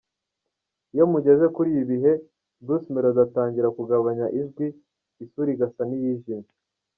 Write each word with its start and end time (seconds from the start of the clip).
Iyo 0.93 1.05
mugeze 1.11 1.45
kuri 1.55 1.67
ibi 1.73 1.85
bihe, 1.91 2.13
Bruce 2.65 2.87
Melody 2.93 3.21
atangira 3.27 3.67
kugabanya 3.77 4.25
ijwi, 4.39 4.67
isura 5.23 5.49
igasa 5.55 5.81
n’iyijimye. 5.87 6.51